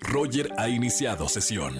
Roger 0.00 0.50
ha 0.58 0.68
iniciado 0.68 1.28
sesión. 1.28 1.76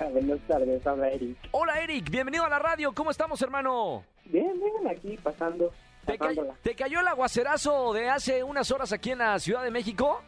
Ah, 0.00 0.04
Buenas 0.10 0.40
tardes, 0.48 0.84
habla 0.86 1.08
Eric. 1.10 1.36
Hola 1.52 1.80
Eric, 1.80 2.10
bienvenido 2.10 2.44
a 2.44 2.48
la 2.48 2.58
radio. 2.58 2.92
¿Cómo 2.92 3.10
estamos, 3.10 3.40
hermano? 3.42 4.02
Bien, 4.24 4.52
bien, 4.58 4.88
aquí 4.96 5.16
pasando, 5.22 5.70
¿Te, 6.06 6.16
ca- 6.18 6.30
te 6.62 6.74
cayó 6.74 7.00
el 7.00 7.06
aguacerazo 7.08 7.92
de 7.92 8.08
hace 8.08 8.42
unas 8.42 8.70
horas 8.72 8.92
aquí 8.92 9.10
en 9.12 9.18
la 9.18 9.38
Ciudad 9.38 9.62
de 9.62 9.70
México? 9.70 10.22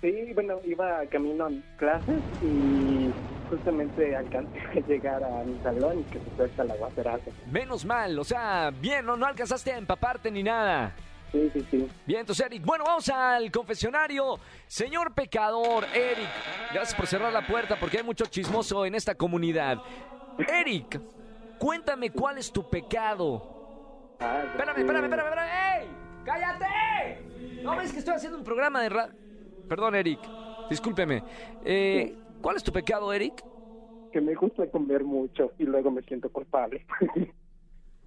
Sí, 0.00 0.32
bueno, 0.34 0.60
iba 0.64 1.04
camino 1.06 1.46
a 1.46 1.50
clases 1.78 2.20
y 2.42 3.10
justamente 3.48 4.14
alcancé 4.14 4.58
a 4.60 4.86
llegar 4.86 5.24
a 5.24 5.42
mi 5.44 5.58
salón 5.62 6.00
y 6.00 6.02
que 6.04 6.18
se 6.18 6.36
suelta 6.36 6.62
el 6.62 6.70
aguacerazo. 6.72 7.30
Menos 7.50 7.84
mal, 7.84 8.18
o 8.18 8.24
sea, 8.24 8.70
bien, 8.80 9.06
no, 9.06 9.16
no 9.16 9.26
alcanzaste 9.26 9.72
a 9.72 9.78
empaparte 9.78 10.30
ni 10.30 10.42
nada. 10.42 10.94
Sí, 11.32 11.50
sí, 11.52 11.66
sí. 11.70 11.88
Bien, 12.06 12.20
entonces 12.20 12.46
Eric, 12.46 12.64
bueno, 12.64 12.84
vamos 12.84 13.08
al 13.08 13.50
confesionario. 13.50 14.38
Señor 14.66 15.12
pecador, 15.14 15.84
Eric, 15.94 16.28
gracias 16.72 16.94
por 16.94 17.06
cerrar 17.06 17.32
la 17.32 17.46
puerta 17.46 17.76
porque 17.78 17.98
hay 17.98 18.04
mucho 18.04 18.26
chismoso 18.26 18.86
en 18.86 18.94
esta 18.94 19.14
comunidad. 19.14 19.78
Eric, 20.38 21.00
cuéntame 21.58 22.10
cuál 22.10 22.38
es 22.38 22.52
tu 22.52 22.68
pecado. 22.68 24.16
Ah, 24.20 24.42
Espérame, 24.46 24.78
espérame, 24.78 25.04
espérame, 25.04 25.28
espérame. 25.28 25.80
¡Ey! 25.80 25.88
¡Cállate! 26.24 27.62
¿No 27.62 27.76
ves 27.76 27.92
que 27.92 27.98
estoy 27.98 28.14
haciendo 28.14 28.38
un 28.38 28.44
programa 28.44 28.80
de 28.82 28.88
radio? 28.88 29.25
Perdón, 29.68 29.94
Eric, 29.94 30.20
discúlpeme. 30.70 31.22
Eh, 31.64 32.14
¿Cuál 32.40 32.56
es 32.56 32.62
tu 32.62 32.72
pecado, 32.72 33.12
Eric? 33.12 33.44
Que 34.12 34.20
me 34.20 34.34
gusta 34.34 34.70
comer 34.70 35.04
mucho 35.04 35.52
y 35.58 35.64
luego 35.64 35.90
me 35.90 36.02
siento 36.02 36.30
culpable. 36.30 36.86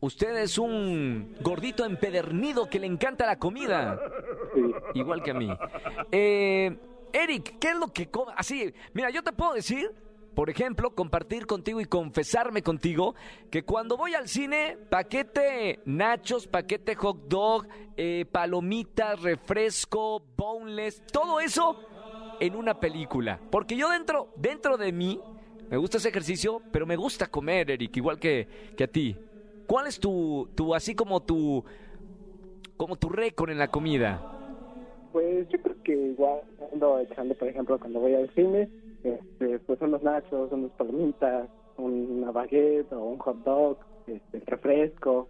Usted 0.01 0.37
es 0.37 0.57
un 0.57 1.35
gordito 1.41 1.83
empedernido 1.83 2.69
que 2.69 2.79
le 2.79 2.87
encanta 2.87 3.25
la 3.25 3.37
comida. 3.37 3.99
sí. 4.55 4.61
Igual 4.93 5.21
que 5.21 5.31
a 5.31 5.33
mí. 5.33 5.49
Eh, 6.11 6.77
Eric, 7.11 7.59
¿qué 7.59 7.69
es 7.69 7.75
lo 7.77 7.87
que 7.91 8.09
come? 8.09 8.31
Así, 8.37 8.73
mira, 8.93 9.09
yo 9.09 9.21
te 9.23 9.33
puedo 9.33 9.53
decir, 9.53 9.91
por 10.35 10.49
ejemplo, 10.49 10.91
compartir 10.91 11.45
contigo 11.45 11.81
y 11.81 11.85
confesarme 11.85 12.61
contigo 12.61 13.15
que 13.49 13.63
cuando 13.63 13.97
voy 13.97 14.13
al 14.13 14.27
cine, 14.27 14.77
paquete 14.89 15.79
nachos, 15.85 16.47
paquete 16.47 16.95
hot 16.95 17.27
dog, 17.27 17.67
eh, 17.97 18.25
palomitas, 18.31 19.21
refresco, 19.21 20.21
boneless, 20.37 21.03
todo 21.11 21.39
eso 21.39 21.79
en 22.39 22.55
una 22.55 22.79
película. 22.79 23.39
Porque 23.49 23.75
yo 23.75 23.89
dentro, 23.89 24.29
dentro 24.35 24.77
de 24.77 24.91
mí, 24.91 25.19
me 25.69 25.77
gusta 25.77 25.97
ese 25.97 26.09
ejercicio, 26.09 26.61
pero 26.71 26.85
me 26.85 26.95
gusta 26.95 27.27
comer, 27.27 27.69
Eric, 27.71 27.97
igual 27.97 28.19
que, 28.19 28.47
que 28.75 28.85
a 28.85 28.87
ti. 28.87 29.15
¿Cuál 29.67 29.87
es 29.87 29.99
tu, 29.99 30.49
tu, 30.55 30.73
así 30.73 30.95
como 30.95 31.19
tu, 31.19 31.63
como 32.77 32.95
tu 32.95 33.09
récord 33.09 33.51
en 33.51 33.59
la 33.59 33.67
comida? 33.67 34.19
Pues 35.11 35.47
yo 35.49 35.61
creo 35.61 35.75
que 35.83 35.91
igual 35.91 36.41
ando 36.71 36.99
echando, 36.99 37.35
por 37.35 37.47
ejemplo, 37.47 37.79
cuando 37.79 37.99
voy 37.99 38.15
al 38.15 38.33
cine, 38.33 38.69
este, 39.03 39.59
pues 39.59 39.81
unos 39.81 40.03
nachos, 40.03 40.51
unas 40.51 40.71
palomitas, 40.71 41.49
una 41.77 42.31
baguette 42.31 42.91
o 42.93 43.03
un 43.03 43.19
hot 43.19 43.43
dog, 43.43 43.77
este, 44.07 44.41
refresco, 44.45 45.29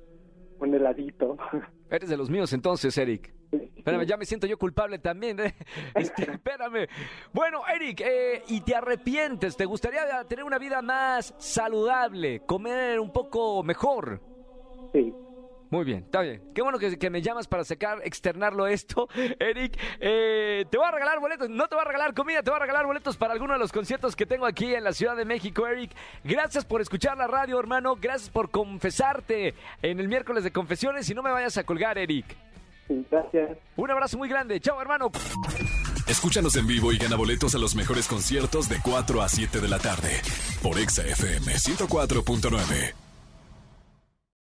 un 0.60 0.74
heladito. 0.74 1.38
Eres 1.90 2.10
de 2.10 2.18
los 2.18 2.30
míos 2.30 2.54
entonces, 2.54 2.98
Eric. 2.98 3.34
Espérame, 3.52 4.06
ya 4.06 4.18
me 4.18 4.26
siento 4.26 4.46
yo 4.46 4.58
culpable 4.58 5.00
también. 5.00 5.40
¿eh? 5.40 5.56
Este, 5.96 6.24
espérame. 6.32 6.88
Bueno, 7.34 7.62
Eric, 7.74 8.02
eh, 8.02 8.44
¿y 8.48 8.62
te 8.62 8.76
arrepientes? 8.76 9.58
¿Te 9.58 9.66
gustaría 9.66 10.24
tener 10.28 10.46
una 10.46 10.60
vida 10.60 10.82
más 10.82 11.34
saludable? 11.38 12.42
¿Comer 12.46 13.00
un 13.00 13.12
poco 13.12 13.64
mejor? 13.64 14.22
Sí. 14.94 15.14
Muy 15.72 15.86
bien, 15.86 16.00
está 16.06 16.22
bien. 16.22 16.52
Qué 16.56 16.64
bueno 16.64 16.80
que, 16.80 16.98
que 16.98 17.12
me 17.12 17.22
llamas 17.22 17.48
para 17.48 17.64
sacar, 17.64 18.00
externarlo 18.04 18.66
esto, 18.66 19.08
Eric. 19.40 19.78
Eh, 20.00 20.66
te 20.70 20.78
voy 20.78 20.88
a 20.88 20.92
regalar 20.92 21.19
boletos, 21.30 21.50
no 21.50 21.68
te 21.68 21.76
voy 21.76 21.84
a 21.84 21.88
regalar 21.88 22.14
comida, 22.14 22.42
te 22.42 22.50
voy 22.50 22.58
a 22.58 22.62
regalar 22.62 22.86
boletos 22.86 23.16
para 23.16 23.34
alguno 23.34 23.54
de 23.54 23.60
los 23.60 23.72
conciertos 23.72 24.16
que 24.16 24.26
tengo 24.26 24.46
aquí 24.46 24.74
en 24.74 24.84
la 24.84 24.94
Ciudad 24.94 25.16
de 25.16 25.26
México, 25.26 25.68
Eric. 25.68 25.92
Gracias 26.24 26.66
por 26.66 26.82
escuchar 26.82 27.18
la 27.18 27.28
radio, 27.28 27.60
hermano. 27.60 27.96
Gracias 27.96 28.30
por 28.30 28.50
confesarte 28.50 29.54
en 29.82 30.00
el 30.00 30.08
miércoles 30.08 30.44
de 30.44 30.52
confesiones 30.52 31.10
y 31.10 31.14
no 31.14 31.22
me 31.22 31.32
vayas 31.32 31.58
a 31.58 31.64
colgar, 31.64 31.98
Eric. 31.98 32.26
Sí, 32.88 33.06
gracias. 33.12 33.58
Un 33.76 33.92
abrazo 33.92 34.18
muy 34.18 34.28
grande. 34.28 34.60
Chao, 34.60 34.82
hermano. 34.82 35.12
Escúchanos 36.08 36.56
en 36.56 36.66
vivo 36.66 36.92
y 36.92 36.98
gana 36.98 37.16
boletos 37.16 37.54
a 37.54 37.60
los 37.60 37.76
mejores 37.76 38.08
conciertos 38.08 38.68
de 38.68 38.78
4 38.84 39.22
a 39.22 39.30
7 39.30 39.60
de 39.60 39.68
la 39.68 39.78
tarde 39.78 40.20
por 40.64 40.80
Exa 40.80 41.04
FM 41.04 41.54
104.9. 41.54 43.09